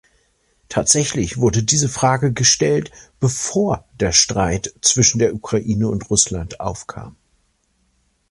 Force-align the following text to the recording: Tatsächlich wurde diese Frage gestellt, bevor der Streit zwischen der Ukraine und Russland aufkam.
Tatsächlich 0.67 1.37
wurde 1.37 1.61
diese 1.61 1.87
Frage 1.87 2.33
gestellt, 2.33 2.89
bevor 3.19 3.85
der 3.99 4.13
Streit 4.13 4.73
zwischen 4.81 5.19
der 5.19 5.35
Ukraine 5.35 5.89
und 5.89 6.09
Russland 6.09 6.59
aufkam. 6.59 7.15